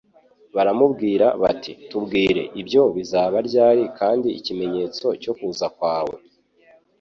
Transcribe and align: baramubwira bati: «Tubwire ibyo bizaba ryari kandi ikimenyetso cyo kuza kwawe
baramubwira 0.55 1.27
bati: 1.41 1.71
«Tubwire 1.89 2.43
ibyo 2.61 2.83
bizaba 2.95 3.37
ryari 3.47 3.83
kandi 3.99 4.27
ikimenyetso 4.39 5.05
cyo 5.21 5.31
kuza 5.37 5.67
kwawe 5.77 6.17